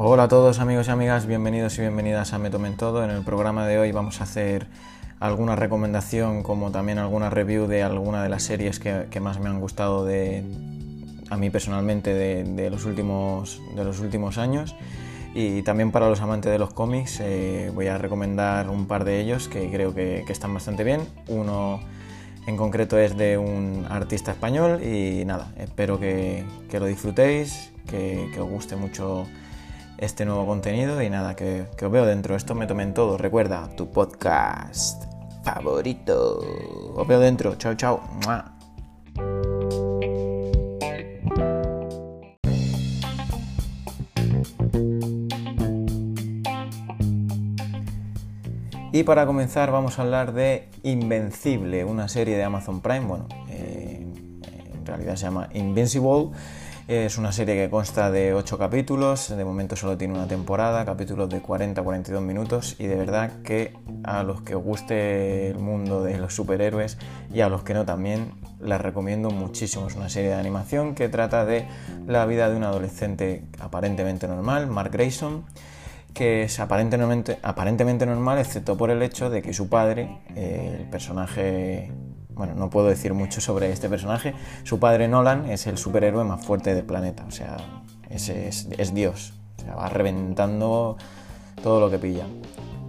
[0.00, 3.02] Hola a todos amigos y amigas, bienvenidos y bienvenidas a Me Tomen Todo.
[3.02, 4.68] En el programa de hoy vamos a hacer
[5.18, 9.58] alguna recomendación como también alguna review de alguna de las series que, más me han
[9.58, 10.44] gustado de,
[11.30, 14.76] a mí personalmente de, los últimos, de los últimos años.
[15.34, 19.20] Y también para los amantes de los cómics eh, voy a recomendar un par de
[19.20, 21.00] ellos que creo que, están bastante bien.
[21.26, 21.80] Uno
[22.46, 28.48] en concreto es de un artista español y nada, espero que, lo disfrutéis, que, os
[28.48, 29.26] guste mucho
[29.98, 32.36] este nuevo contenido y nada, que, os veo dentro.
[32.36, 33.18] Esto me tomen todo.
[33.18, 35.04] Recuerda, tu podcast
[35.44, 36.40] favorito.
[36.94, 37.56] Os veo dentro.
[37.56, 38.00] Chao, chao.
[48.90, 54.04] Y para comenzar vamos a hablar de Invencible, una serie de Amazon Prime, bueno, eh,
[54.74, 56.30] en realidad se llama Invincible,
[56.88, 61.28] es una serie que consta de 8 capítulos, de momento solo tiene una temporada, capítulos
[61.28, 66.16] de 40-42 minutos y de verdad que a los que os guste el mundo de
[66.16, 66.96] los superhéroes
[67.30, 69.86] y a los que no también, la recomiendo muchísimo.
[69.86, 71.66] Es una serie de animación que trata de
[72.06, 75.44] la vida de un adolescente aparentemente normal, Mark Grayson,
[76.14, 81.92] que es aparentemente, aparentemente normal excepto por el hecho de que su padre, el personaje
[82.38, 84.32] bueno, no puedo decir mucho sobre este personaje.
[84.62, 87.56] Su padre Nolan es el superhéroe más fuerte del planeta, o sea,
[88.08, 90.96] ese es, Dios, o sea, va reventando
[91.62, 92.26] todo lo que pilla.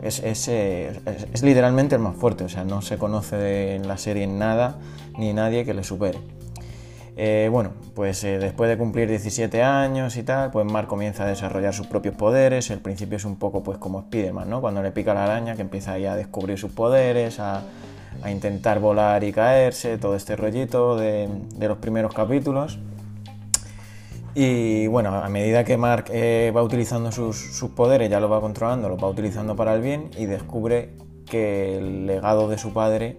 [0.01, 4.77] Es, es, literalmente el más fuerte, o sea, no se conoce en la serie nada
[5.17, 6.19] ni nadie que le supere.
[7.17, 11.27] Eh, bueno, pues eh, después de cumplir 17 años y tal, pues Mark comienza a
[11.27, 12.69] desarrollar sus propios poderes.
[12.69, 14.61] El principio es un poco pues como Spiderman, ¿no?
[14.61, 17.63] Cuando le pica la araña, que empieza ahí a descubrir sus poderes, a,
[18.23, 22.79] a intentar volar y caerse, todo este rollito de, los primeros capítulos.
[24.35, 28.87] Y bueno, a medida que Mark eh, va utilizando sus, poderes, ya lo va controlando,
[28.87, 33.17] lo va utilizando para el bien y descubre que el legado de su padre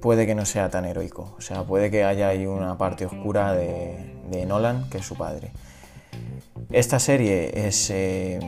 [0.00, 1.34] puede que no sea tan heroico.
[1.36, 5.52] O sea, puede que haya ahí una parte oscura de, Nolan, que es su padre.
[6.70, 7.90] Esta serie es...
[7.90, 8.40] Eh,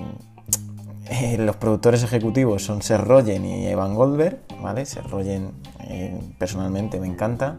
[1.39, 4.87] los productores ejecutivos son Seth Rogen y Evan Goldberg, ¿vale?
[4.87, 7.57] Seth Rogen eh, personalmente me encanta.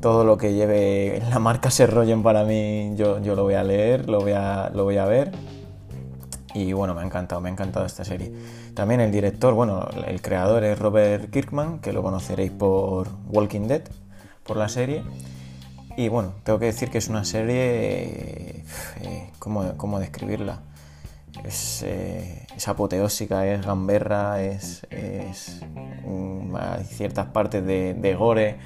[0.00, 4.08] Todo lo que lleve la marca Seth Rogen para mí yo, lo voy a leer,
[4.08, 5.32] lo voy a, lo voy a ver.
[6.54, 8.32] Y bueno, me ha encantado, me ha encantado esta serie.
[8.74, 13.82] También el director, bueno, el creador es Robert Kirkman, que lo conoceréis por Walking Dead,
[14.44, 15.02] por la serie.
[15.96, 18.64] Y bueno, tengo que decir que es una serie,
[19.02, 20.60] eh, ¿cómo describirla?
[21.44, 24.86] Es, eh, apoteósica, es gamberra, es,
[26.54, 28.56] hay ciertas partes de, gore,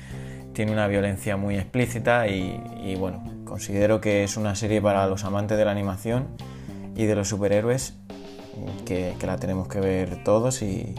[0.53, 5.57] tiene una violencia muy explícita y, bueno, considero que es una serie para los amantes
[5.57, 6.29] de la animación
[6.95, 7.95] y de los superhéroes
[8.85, 10.95] que, la tenemos que ver todos y,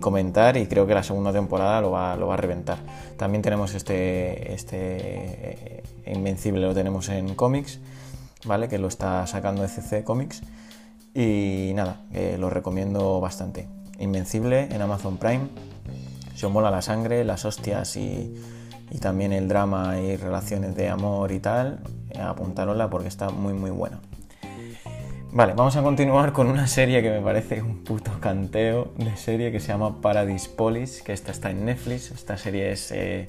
[0.00, 2.78] comentar y creo que la segunda temporada lo va, lo va a reventar.
[3.16, 7.80] También tenemos este, este eh, Invencible, lo tenemos en cómics,
[8.44, 8.68] ¿vale?
[8.68, 10.42] Que lo está sacando ECC Comics
[11.18, 13.66] y nada, eh, lo recomiendo bastante.
[13.98, 15.48] Invencible en Amazon Prime.
[16.36, 18.34] Si os mola la sangre, las hostias y,
[19.00, 21.80] también el drama y relaciones de amor y tal,
[22.18, 23.98] apuntárosla porque está muy muy buena.
[25.32, 29.50] Vale, vamos a continuar con una serie que me parece un puto canteo de serie
[29.50, 32.12] que se llama Paradise Police, que esta está en Netflix.
[32.12, 33.28] Esta serie es eh,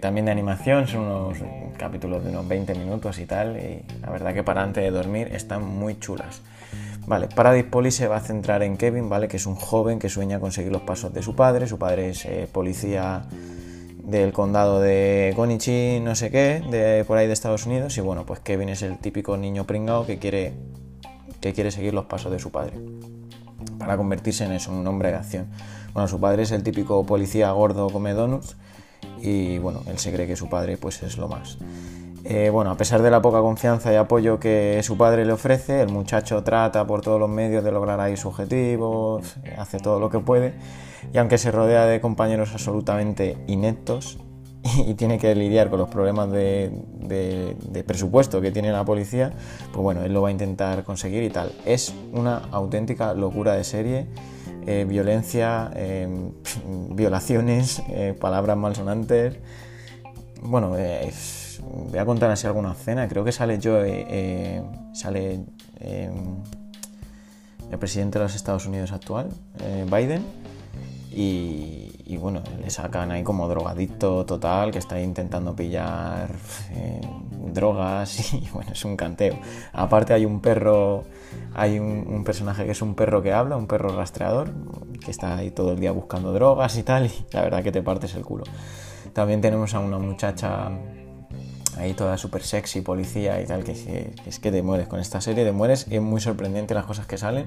[0.00, 1.38] también de animación, son unos
[1.78, 5.28] capítulos de unos 20 minutos y tal, y la verdad que para antes de dormir
[5.32, 6.42] están muy chulas.
[7.06, 9.26] Vale, Paradise Police se va a centrar en Kevin, ¿vale?
[9.26, 11.66] Que es un joven que sueña conseguir los pasos de su padre.
[11.66, 13.24] Su padre es eh, policía
[14.04, 17.96] del condado de Gonichi, no sé qué, de por ahí de Estados Unidos.
[17.98, 20.54] Y bueno, pues Kevin es el típico niño pringao que quiere,
[21.40, 22.74] que quiere seguir los pasos de su padre
[23.78, 25.46] para convertirse en eso, un hombre de acción.
[25.92, 28.56] Bueno, su padre es el típico policía gordo come donuts
[29.20, 31.58] y bueno, él se cree que su padre pues es lo más.
[32.24, 35.80] Eh, bueno, a pesar de la poca confianza y apoyo que su padre le ofrece,
[35.80, 40.08] el muchacho trata por todos los medios de lograr ahí sus objetivos, hace todo lo
[40.08, 40.54] que puede,
[41.12, 44.18] y aunque se rodea de compañeros absolutamente ineptos
[44.86, 49.32] y, tiene que lidiar con los problemas de, presupuesto que tiene la policía,
[49.72, 51.52] pues bueno, él lo va a intentar conseguir y tal.
[51.66, 54.06] Es una auténtica locura de serie.
[54.66, 56.08] Eh, violencia, eh,
[56.90, 57.82] violaciones,
[58.20, 59.36] palabras malsonantes.
[60.42, 60.76] Bueno,
[61.62, 63.08] voy a contar así alguna escena.
[63.08, 64.62] Creo que sale yo, eh,
[64.92, 65.40] sale
[65.80, 66.36] em,
[67.70, 69.28] el presidente de los Estados Unidos actual,
[69.60, 70.24] eh, Biden,
[71.10, 76.28] y, y, bueno, le sacan ahí como drogadicto total que está intentando pillar
[76.72, 77.00] eh,
[77.52, 79.38] drogas y bueno, es un canteo.
[79.72, 81.04] Aparte hay un perro,
[81.54, 84.50] hay un, personaje que es un perro que habla, un perro rastreador,
[85.02, 87.82] que está ahí todo el día buscando drogas y tal, y la verdad que te
[87.82, 88.44] partes el culo.
[89.12, 90.70] También tenemos a una muchacha
[91.76, 95.44] ahí toda súper sexy, policía y tal, que, es que te mueres con esta serie,
[95.44, 97.46] te mueres y es muy sorprendente las cosas que salen.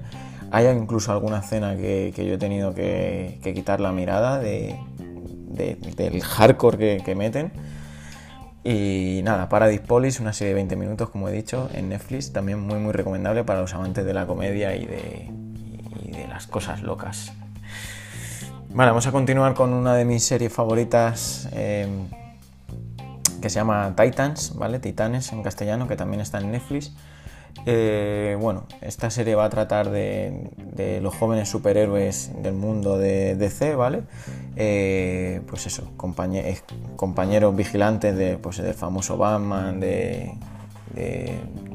[0.51, 7.01] Hay incluso alguna escena que, yo he tenido que, quitar la mirada de, del hardcore
[7.03, 7.51] que, meten.
[8.63, 12.59] Y nada, Paradise Police, una serie de 20 minutos, como he dicho, en Netflix, también
[12.59, 15.29] muy muy recomendable para los amantes de la comedia y de,
[16.11, 17.31] de las cosas locas.
[18.75, 21.47] Vale, vamos a continuar con una de mis series favoritas.
[21.53, 21.87] Eh,
[23.45, 24.79] que se llama Titans, ¿vale?
[24.79, 26.91] Titanes en castellano, que también está en Netflix.
[27.67, 30.49] Eh, bueno, esta serie va a tratar de,
[30.99, 34.01] los jóvenes superhéroes del mundo de DC, ¿vale?
[34.55, 40.33] Eh, pues eso, compañeros vigilantes de, pues, del famoso Batman, de,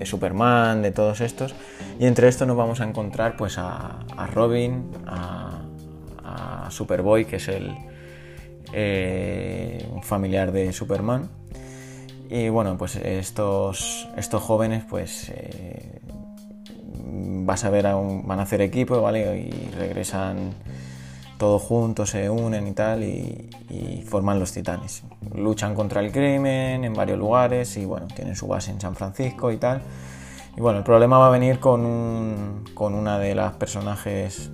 [0.02, 1.54] Superman, de todos estos.
[2.00, 7.76] Y entre estos nos vamos a encontrar pues a, Robin, a, Superboy, que es el
[8.72, 11.38] eh, familiar de Superman.
[12.30, 16.00] Y bueno, pues estos, estos jóvenes pues eh,
[17.48, 19.36] a ver van a hacer equipo, ¿vale?
[19.36, 20.54] Y regresan
[21.38, 23.50] todos juntos, se unen y tal, y,
[24.06, 25.02] forman los titanes.
[25.34, 29.50] Luchan contra el crimen en varios lugares y bueno, tienen su base en San Francisco
[29.50, 29.82] y tal.
[30.56, 34.50] Y bueno, el problema va a venir con, con una de las personajes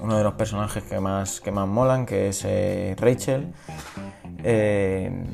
[0.00, 3.52] uno de los personajes que más, que más molan, que es eh, Rachel.
[4.42, 5.24] Eh,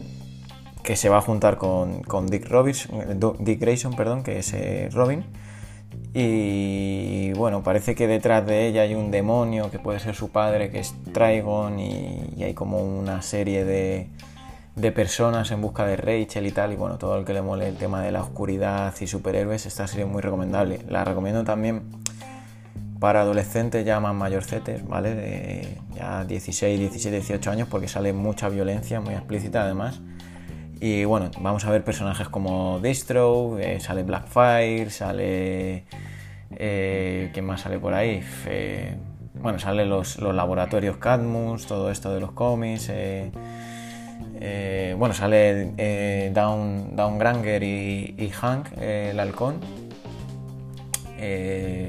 [0.88, 2.49] que se va a juntar con, Dick,
[3.40, 5.23] Dick Grayson, perdón, que es eh, Robin.
[6.14, 10.70] Y bueno, parece que detrás de ella hay un demonio que puede ser su padre,
[10.70, 14.08] que es Trigon, y, hay como una serie de,
[14.76, 16.73] de, personas en busca de Rachel y tal.
[16.73, 19.87] Y bueno, todo el que le mole el tema de la oscuridad y superhéroes, esta
[19.87, 20.81] serie es muy recomendable.
[20.88, 21.82] La recomiendo también
[22.99, 25.14] para adolescentes ya más mayorcetes, ¿vale?
[25.14, 30.00] De ya 16, 17, 18 años, porque sale mucha violencia, muy explícita además.
[30.81, 35.85] Y bueno, vamos a ver personajes como Distro, eh, sale Blackfire, sale...
[36.57, 38.23] Eh, ¿Quién más sale por ahí?
[38.47, 38.97] Eh,
[39.35, 42.93] bueno, salen los, laboratorios Cadmus, todo esto de los cómics.
[44.97, 49.61] bueno, sale Down, Down Granger y, Hank, el halcón.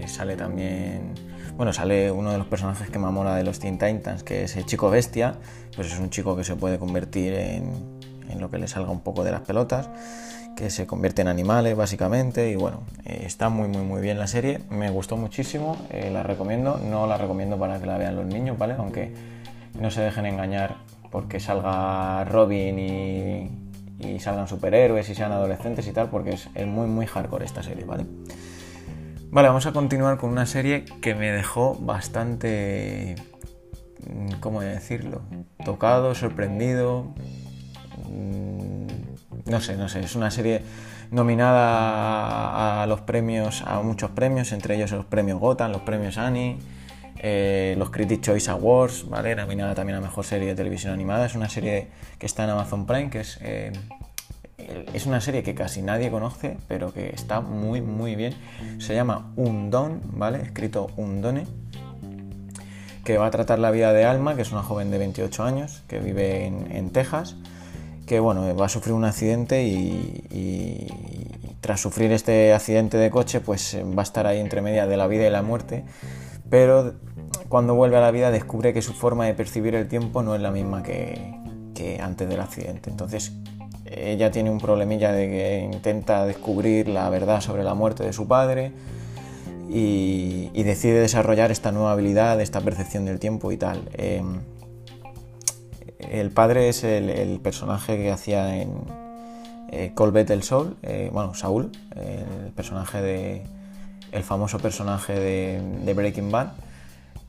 [0.07, 1.13] sale también...
[1.55, 4.55] Bueno, sale uno de los personajes que me mola de los Teen Titans, que es
[4.55, 5.35] el chico bestia.
[5.75, 9.01] Pues es un chico que se puede convertir en, en lo que le salga un
[9.01, 9.89] poco de las pelotas,
[10.55, 14.27] que se convierte en animales básicamente y bueno, eh, está muy muy muy bien la
[14.27, 18.25] serie, me gustó muchísimo, eh, la recomiendo, no la recomiendo para que la vean los
[18.25, 18.75] niños, ¿vale?
[18.77, 19.13] Aunque
[19.79, 20.75] no se dejen engañar
[21.11, 26.87] porque salga Robin y, salgan superhéroes y sean adolescentes y tal, porque es, es muy
[26.87, 28.05] muy hardcore esta serie, ¿vale?
[29.31, 33.15] Vale, vamos a continuar con una serie que me dejó bastante,
[34.39, 35.21] ¿cómo decirlo?
[35.63, 37.38] Tocado, sorprendido, Mm,
[39.49, 40.61] no sé, no sé, es una serie
[41.11, 46.57] nominada a, los premios, a muchos premios, entre ellos los premios Gotham, los premios Annie,
[47.17, 49.35] eh, los Critics Choice Awards, ¿vale?
[49.35, 51.25] Nominada también a Mejor Serie de Televisión Animada.
[51.25, 53.71] Es una serie que está en Amazon Prime, que es, eh,
[54.93, 58.35] es una serie que casi nadie conoce, pero que está muy, muy bien.
[58.77, 60.41] Se llama Undone, ¿vale?
[60.41, 61.45] Escrito Undone
[63.03, 65.81] que va a tratar la vida de Alma, que es una joven de 28 años,
[65.87, 67.37] que vive en Texas,
[68.09, 70.87] que bueno, va a sufrir un accidente y,
[71.61, 75.05] tras sufrir este accidente de coche pues va a estar ahí entre media de la
[75.05, 75.83] vida y la muerte,
[76.49, 76.95] pero
[77.49, 80.41] cuando vuelve a la vida descubre que su forma de percibir el tiempo no es
[80.41, 81.37] la misma que,
[82.01, 82.89] antes del accidente.
[82.89, 83.31] Entonces
[83.85, 88.27] ella tiene un problemilla de que intenta descubrir la verdad sobre la muerte de su
[88.27, 88.71] padre
[89.69, 93.87] y, decide desarrollar esta nueva habilidad, esta percepción del tiempo y tal.
[93.93, 94.39] Em,
[95.99, 98.73] el padre es el, personaje que hacía en
[99.71, 103.43] eh, Colbert el Sol, eh, bueno, Saúl, el personaje de.
[104.11, 106.53] el famoso personaje de, Breaking Bad.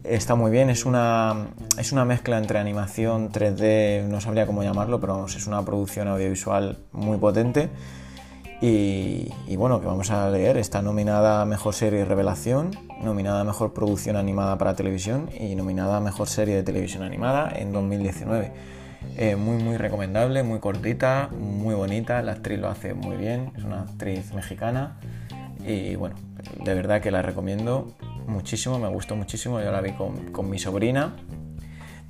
[0.04, 4.98] Está muy bien, es una, es una mezcla entre animación 3D, no sabría cómo llamarlo,
[4.98, 7.68] pero es una producción audiovisual muy potente.
[8.62, 12.70] Y, bueno, que vamos a leer, está nominada a Mejor Serie Revelación,
[13.02, 17.50] nominada a Mejor Producción Animada para Televisión y nominada a Mejor Serie de Televisión Animada
[17.56, 18.52] en 2019.
[19.16, 23.64] Eh, muy muy recomendable, muy cortita, muy bonita, la actriz lo hace muy bien, es
[23.64, 24.98] una actriz mexicana
[25.66, 26.16] y bueno,
[26.62, 27.94] de verdad que la recomiendo
[28.26, 31.14] muchísimo, me gustó muchísimo, yo la vi con, con mi sobrina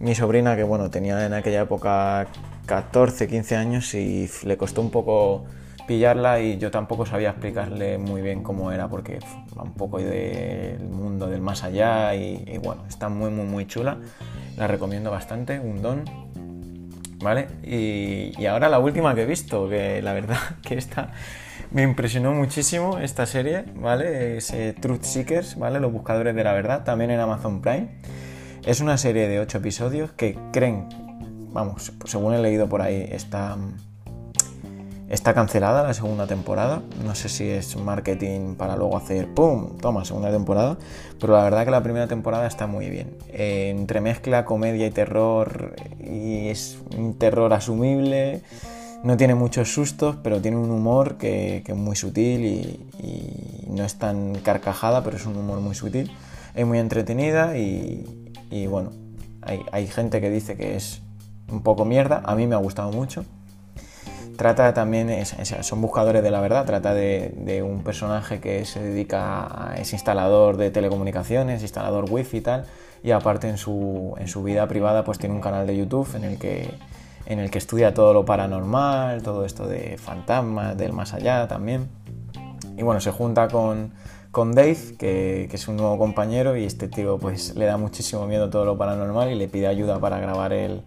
[0.01, 2.27] mi sobrina que bueno, tenía en aquella época
[2.67, 5.45] 14, 15 años y le costó un poco
[5.91, 9.19] pillarla y yo tampoco sabía explicarle muy bien cómo era porque
[9.59, 13.99] va un poco del mundo del más allá y, bueno, está muy muy muy chula,
[14.57, 16.05] la recomiendo bastante, un don,
[17.21, 17.49] ¿vale?
[17.65, 21.11] Y, ahora la última que he visto, que la verdad que esta
[21.73, 24.37] me impresionó muchísimo esta serie, ¿vale?
[24.37, 25.81] Es eh, Truth Seekers, ¿vale?
[25.81, 27.89] Los buscadores de la verdad, también en Amazon Prime.
[28.65, 30.89] Es una serie de 8 episodios que creen,
[31.53, 33.57] vamos, según he leído por ahí, está
[35.11, 36.83] Está cancelada la segunda temporada.
[37.05, 39.77] No sé si es marketing para luego hacer ¡pum!
[39.79, 40.79] Toma, segunda temporada.
[41.19, 43.17] Pero la verdad que la primera temporada está muy bien.
[43.27, 45.75] Eh, entremezcla comedia y terror.
[45.99, 48.43] Y es un terror asumible.
[49.03, 53.99] No tiene muchos sustos, pero tiene un humor que, es muy sutil y, no es
[53.99, 56.13] tan carcajada, pero es un humor muy sutil.
[56.55, 58.07] Es muy entretenida y,
[58.69, 58.93] bueno,
[59.43, 61.03] hay, hay gente que dice que es
[61.51, 62.23] un poco mierda.
[62.25, 63.25] A mí me ha gustado mucho
[64.41, 69.77] trata también, son buscadores de la verdad, trata de, un personaje que se dedica a,
[69.77, 72.65] es instalador de telecomunicaciones, instalador wifi y tal,
[73.03, 76.25] y aparte en su, en su vida privada pues tiene un canal de YouTube en
[76.25, 76.73] el que,
[77.27, 81.91] en el que estudia todo lo paranormal, todo esto de fantasmas, del más allá también.
[82.79, 83.93] Y bueno, se junta con,
[84.31, 88.27] con Dave, que, que, es un nuevo compañero, y este tío pues le da muchísimo
[88.27, 90.83] miedo todo lo paranormal y le pide ayuda para grabar el,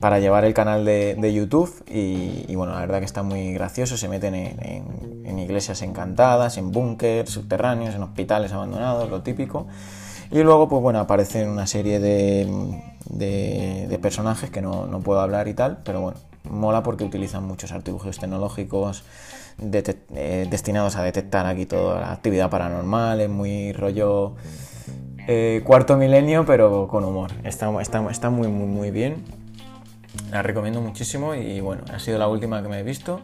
[0.00, 4.08] para llevar el canal de, YouTube y, bueno, la verdad que está muy gracioso, se
[4.08, 9.66] meten en, iglesias encantadas, en búnkers subterráneos, en hospitales abandonados, lo típico.
[10.30, 12.48] Y luego, pues bueno, aparecen una serie de,
[14.00, 19.04] personajes que no, puedo hablar y tal, pero bueno, mola porque utilizan muchos artilugios tecnológicos
[19.60, 24.34] eh, destinados a detectar aquí toda la actividad paranormal, es muy rollo
[25.26, 27.32] eh, cuarto milenio, pero con humor.
[27.44, 29.24] Está, está, está muy, muy, muy bien.
[30.30, 33.22] La recomiendo muchísimo y bueno, ha sido la última que me he visto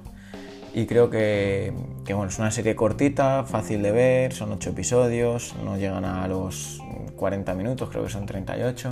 [0.75, 1.73] y creo que,
[2.05, 6.81] bueno, es una serie cortita, fácil de ver, son 8 episodios, no llegan a los
[7.15, 8.89] 40 minutos, creo que son 38.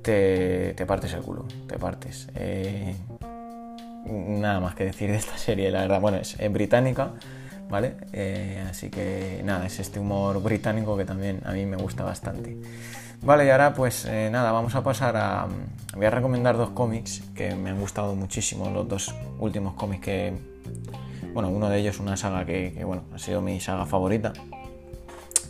[0.00, 2.28] Te, te partes el culo, te partes.
[2.34, 2.96] Eh,
[4.06, 6.00] nada más que decir de esta serie, la verdad.
[6.00, 7.10] Bueno, es, británica,
[7.68, 7.96] ¿vale?
[8.14, 12.56] Eh, así que nada, es este humor británico que también a mí me gusta bastante.
[13.24, 15.46] Vale, y ahora pues eh, nada, vamos a pasar a...
[15.96, 20.34] Voy a recomendar dos cómics que me han gustado muchísimo, los dos últimos cómics que...
[21.32, 24.34] Bueno, uno de ellos una saga que, bueno, ha sido mi saga favorita.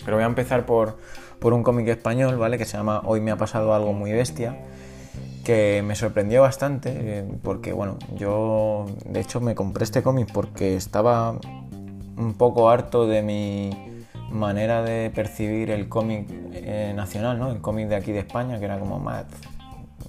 [0.04, 0.99] Pero voy a empezar por,
[1.40, 2.59] por un cómic español, ¿vale?
[2.59, 4.57] Que se llama Hoy me ha pasado algo muy bestia
[5.43, 10.76] que me sorprendió bastante eh, porque bueno, yo de hecho me compré este cómic porque
[10.76, 11.38] estaba
[12.16, 13.93] un poco harto de mi
[14.35, 17.50] manera de percibir el cómic eh, nacional, ¿no?
[17.50, 19.25] el cómic de aquí de España, que era como más...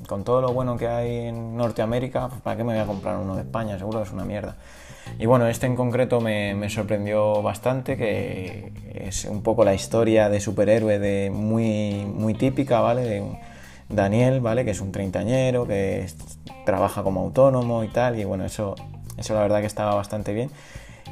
[0.08, 3.36] Con todo lo bueno que hay en Norteamérica, ¿para qué me voy a comprar uno
[3.36, 3.77] de España?
[3.79, 4.55] Seguro que es una mierda.
[5.17, 10.39] Y bueno, este en concreto me, sorprendió bastante, que es un poco la historia de
[10.39, 13.01] superhéroe de muy, muy típica, ¿vale?
[13.01, 13.24] De
[13.89, 14.63] Daniel, ¿vale?
[14.63, 16.05] Que es un treintañero, que
[16.65, 18.75] trabaja como autónomo y tal, y bueno, eso,
[19.17, 20.51] eso la verdad que estaba bastante bien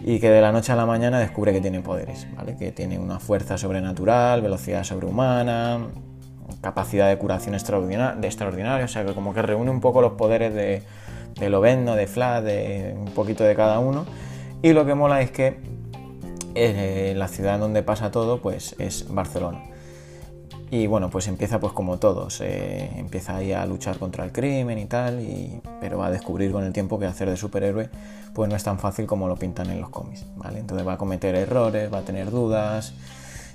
[0.01, 2.55] y que de la noche a la mañana descubre que tiene poderes, ¿vale?
[2.57, 5.87] que tiene una fuerza sobrenatural, velocidad sobrehumana,
[6.61, 10.83] capacidad de curación extraordinaria, o sea que como que reúne un poco los poderes de,
[11.39, 14.05] de Lovendo, de Flash, de un poquito de cada uno.
[14.61, 15.57] Y lo que mola es que
[16.55, 19.63] eh, la ciudad donde pasa todo pues es Barcelona.
[20.71, 24.85] Y bueno, pues empieza pues como todos, empieza ahí a luchar contra el crimen y
[24.85, 27.89] tal, y, pero va a descubrir con el tiempo que hacer de superhéroe
[28.33, 30.59] pues no es tan fácil como lo pintan en los cómics, ¿vale?
[30.59, 32.93] Entonces va a cometer errores, va a tener dudas,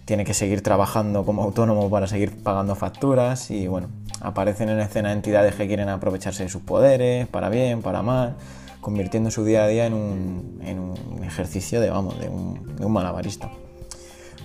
[0.04, 3.88] tiene que seguir trabajando como autónomo para seguir pagando facturas y bueno,
[4.20, 8.36] aparecen en escena entidades que quieren aprovecharse de sus poderes, para bien, para mal,
[8.80, 12.86] convirtiendo su día a día en un, en un ejercicio de, vamos, de un, de
[12.86, 13.50] un malabarista.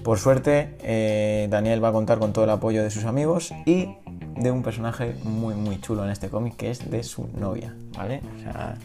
[0.03, 3.95] Por suerte, eh, Daniel va a contar con todo el apoyo de sus amigos y
[4.36, 8.22] de un personaje muy muy chulo en este cómic que es de su novia, ¿vale?
[8.36, 8.75] O sea,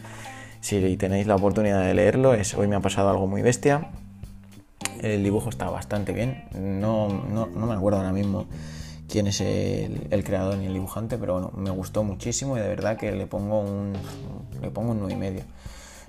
[0.61, 3.89] si tenéis la oportunidad de leerlo, es, hoy me ha pasado algo muy bestia.
[5.01, 6.45] El dibujo está bastante bien.
[6.53, 8.47] No, no, no me acuerdo ahora mismo
[9.09, 12.95] quién es el, creador ni el dibujante, pero bueno, me gustó muchísimo y de verdad
[12.95, 13.93] que le pongo un,
[14.61, 15.43] le pongo un 9,5.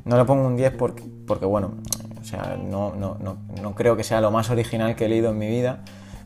[0.04, 1.72] No le pongo un 10 porque, porque bueno,
[2.20, 5.38] o sea, no, no, no, creo que sea lo más original que he leído en
[5.38, 5.80] mi vida,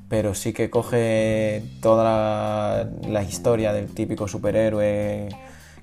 [0.09, 5.29] pero sí que coge toda la, historia del típico superhéroe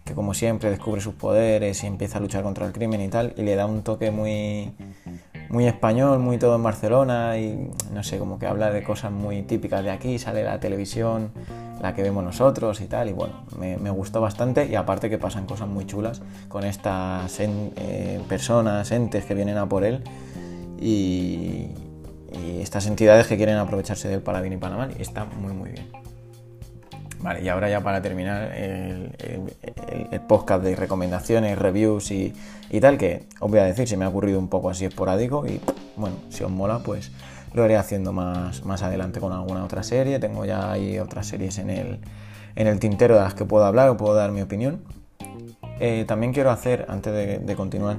[0.03, 3.33] que como siempre descubre sus poderes y empieza a luchar contra el crimen y tal,
[3.37, 4.71] y le da un toque muy,
[5.49, 9.43] muy español, muy todo en Barcelona y no sé, como que habla de cosas muy
[9.43, 11.31] típicas de aquí, sale la televisión
[11.81, 13.09] la que vemos nosotros y tal.
[13.09, 18.21] Y bueno, me, gustó bastante y aparte que pasan cosas muy chulas con estas eh,
[18.29, 20.03] personas, entes que vienen a por él
[20.79, 21.69] y,
[22.61, 24.93] estas entidades que quieren aprovecharse de él para bien y para mal.
[24.97, 25.89] Y está muy muy bien.
[27.19, 29.11] Vale, y ahora ya para terminar el,
[30.27, 32.33] podcast de recomendaciones, reviews y,
[32.69, 35.45] y, tal, que os voy a decir, se me ha ocurrido un poco así esporádico
[35.45, 35.59] y
[35.97, 37.11] bueno, si os mola, pues
[37.53, 40.19] lo iré haciendo más, más adelante con alguna otra serie.
[40.19, 41.99] Tengo ya ahí otras series en el,
[42.55, 44.81] en el tintero de las que puedo hablar o puedo dar mi opinión.
[45.79, 47.11] Eh, también quiero hacer, antes
[47.43, 47.97] de, continuar,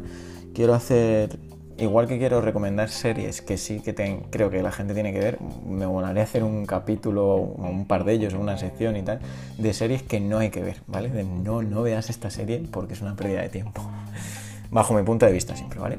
[0.55, 1.37] quiero hacer,
[1.79, 3.93] igual que quiero recomendar series que sí que
[4.31, 8.13] creo que la gente tiene que ver, me molaría hacer un capítulo, un par de
[8.13, 9.19] ellos, una sección y tal,
[9.59, 11.09] de series que no hay que ver, ¿vale?
[11.09, 13.83] De no, no veas esta serie porque es una pérdida de tiempo.
[14.71, 15.99] Bajo mi punto de vista siempre, ¿vale?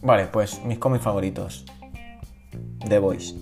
[0.00, 1.66] Vale, pues mis cómics favoritos.
[2.88, 3.34] The Voice.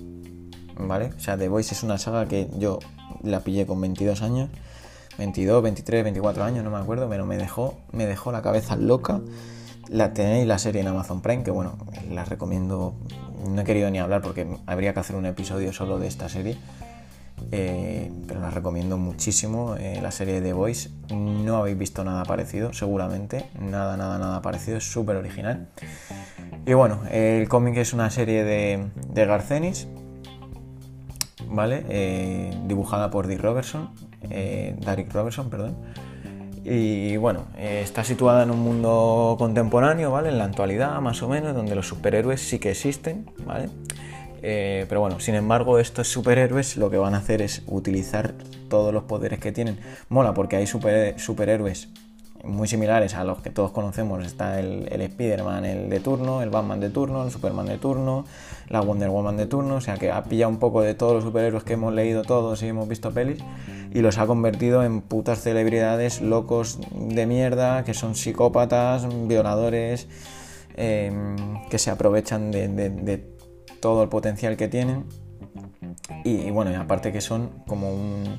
[0.77, 1.13] ¿Vale?
[1.17, 2.79] O sea, The Voice es una saga que yo
[3.23, 4.51] la pillé con 22 años.
[5.19, 9.21] 22, 23, 24 años, no me acuerdo, pero me dejó, me dejó la cabeza loca.
[9.89, 11.77] La tenéis la serie en Amazon Prime, que bueno,
[12.11, 12.95] la recomiendo.
[13.49, 16.57] No he querido ni hablar porque habría que hacer un episodio solo de esta serie.
[17.53, 19.77] Eh, pero la recomiendo muchísimo.
[19.77, 20.91] Eh, la serie The Voice.
[21.11, 23.51] No habéis visto nada parecido, seguramente.
[23.61, 24.79] Nada, nada, nada parecido.
[24.79, 25.69] Es súper original.
[26.67, 29.87] Y bueno, el cómic es una serie de, de Garcenis,
[31.47, 31.85] ¿vale?
[31.91, 33.91] Eh, dibujada por Dick Robertson,
[34.31, 35.77] eh, Derek Robertson, perdón.
[36.65, 40.31] Y bueno, eh, está situada en un mundo contemporáneo, ¿vale?
[40.31, 43.69] En la actualidad, más o menos, donde los superhéroes sí que existen, ¿vale?
[44.47, 48.35] pero bueno, sin embargo, estos superhéroes lo que van a hacer es utilizar
[48.69, 49.79] todos los poderes que tienen.
[50.11, 51.89] Mola porque hay superhéroes
[52.45, 54.25] muy similares a los que todos conocemos.
[54.25, 58.25] Está el, el Spider-Man el de turno, el Batman de turno, el Superman de turno,
[58.69, 59.77] la Wonder Woman de turno.
[59.77, 62.63] O sea que ha pillado un poco de todos los superhéroes que hemos leído todos
[62.63, 63.43] y hemos visto pelis
[63.93, 70.09] y los ha convertido en putas celebridades locos de mierda, que son psicópatas, violadores,
[70.77, 71.37] em,
[71.71, 73.25] que se aprovechan de,
[73.81, 75.05] todo el potencial que tienen.
[76.25, 78.39] y bueno, y aparte que son como un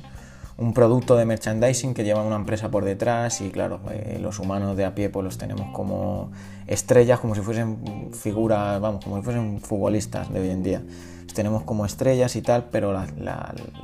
[0.58, 4.76] un producto de merchandising que lleva una empresa por detrás y claro, eh, los humanos
[4.76, 6.30] de a pie pues los tenemos como
[6.66, 10.82] estrellas, como si fuesen figuras, vamos, como si fuesen futbolistas de hoy en día.
[11.24, 12.94] Los tenemos como estrellas y tal, pero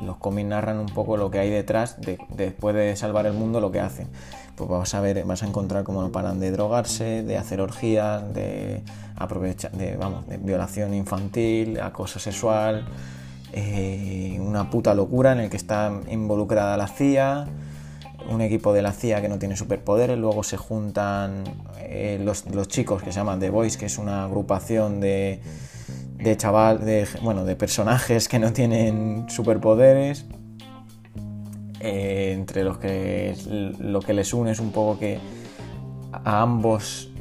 [0.03, 3.61] los cómics narran un poco lo que hay detrás de, después de salvar el mundo,
[3.61, 4.09] lo que hacen.
[4.57, 8.33] Pues vas a ver, vas a encontrar cómo no paran de drogarse, de hacer orgías,
[8.33, 8.83] de
[9.17, 12.87] aprovechar, de, vamos, de violación infantil, acoso sexual
[13.53, 17.47] eh, una puta locura en el que está involucrada la CIA,
[18.31, 21.45] un equipo de la CIA que no tiene superpoderes, luego se juntan
[21.79, 25.41] eh, los, chicos que se llaman The Boys, que es una agrupación de,
[26.37, 30.25] chaval, de, bueno, de personajes que no tienen superpoderes,
[31.81, 33.37] eh, entre los que
[33.79, 35.19] lo que les une es un poco que
[36.12, 37.12] a ambos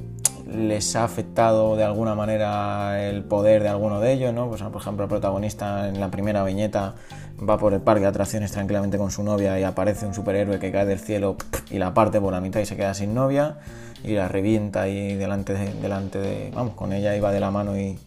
[0.54, 4.50] les ha afectado de alguna manera el poder de alguno de ellos, ¿no?
[4.50, 6.96] Pues, por ejemplo, el protagonista en la primera viñeta
[7.48, 10.72] va por el parque de atracciones tranquilamente con su novia y aparece un superhéroe que
[10.72, 11.38] cae del cielo
[11.70, 13.58] y la parte por la mitad y se queda sin novia
[14.04, 17.78] y la revienta ahí delante de, delante de vamos, con ella iba de la mano
[17.78, 17.98] y,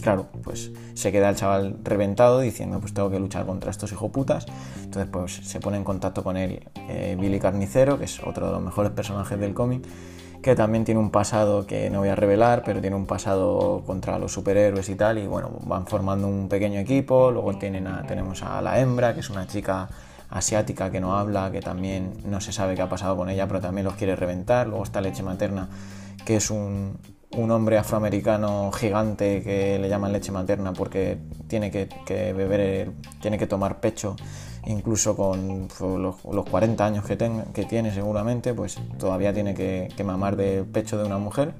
[0.00, 4.46] claro, pues se queda el chaval reventado diciendo pues tengo que luchar contra estos hijoputas.
[4.82, 8.52] Entonces pues se pone en contacto con él eh, Billy Carnicero, que es otro de
[8.52, 9.84] los mejores personajes del cómic
[10.42, 14.18] que también tiene un pasado que no voy a revelar, pero tiene un pasado contra
[14.18, 18.62] los superhéroes y tal, y bueno, van formando un pequeño equipo, luego tienen tenemos a
[18.62, 19.88] la hembra, que es una chica
[20.30, 23.60] asiática que no habla, que también no se sabe qué ha pasado con ella, pero
[23.60, 25.68] también los quiere reventar, luego está leche materna,
[26.24, 26.98] que es un,
[27.32, 33.38] un hombre afroamericano gigante que le llaman leche materna porque tiene que, que beber, tiene
[33.38, 34.16] que tomar pecho
[34.68, 37.16] incluso con los, 40 años que,
[37.52, 41.54] que, tiene seguramente, pues todavía tiene que, mamar del pecho de una mujer.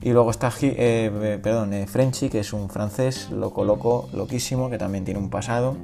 [0.00, 4.78] Y luego está eh, perdón, eh, Frenchy, que es un francés loco, loco, loquísimo, que
[4.78, 5.76] también tiene un pasado.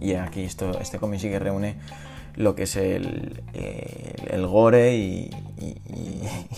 [0.00, 1.76] Y aquí esto, este cómic sí que reúne
[2.36, 5.30] lo que es el, el, gore y,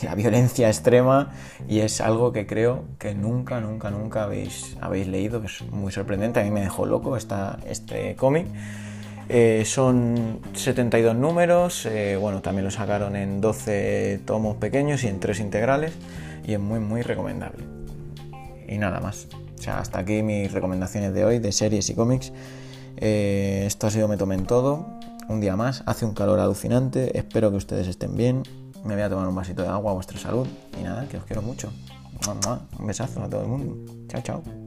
[0.02, 1.32] la violencia extrema
[1.68, 5.92] y es algo que creo que nunca, nunca, nunca habéis, habéis leído, que es muy
[5.92, 8.46] sorprendente, a mí me dejó loco esta, este cómic.
[9.28, 15.18] Eh, son 72 números, eh, bueno, también lo sacaron en 12 tomos pequeños y en
[15.18, 15.92] 3 integrales
[16.46, 17.64] y es muy, muy recomendable.
[18.68, 19.28] Y nada más.
[19.66, 22.32] Hasta aquí mis recomendaciones de hoy de series y cómics.
[22.98, 24.86] Eh, esto ha sido Me Tomen Todo
[25.28, 28.42] un día más, hace un calor alucinante, espero que ustedes estén bien,
[28.84, 30.46] me voy a tomar un vasito de agua a vuestra salud
[30.78, 31.72] y nada, que os quiero mucho.
[32.78, 33.76] Un besazo a todo el mundo.
[34.08, 34.65] Chao, chao.